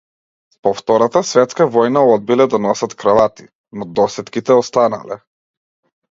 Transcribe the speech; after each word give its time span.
По 0.67 0.71
втората 0.77 1.19
светска 1.31 1.67
војна 1.75 2.01
одбиле 2.13 2.47
да 2.53 2.59
носат 2.65 2.95
кравати, 3.03 3.45
но 3.81 3.87
досетките 3.99 4.57
останале. 4.63 5.19